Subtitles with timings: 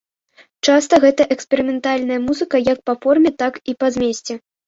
[0.69, 4.33] Часта гэта эксперыментальная музыка, як па форме, так і па змесце.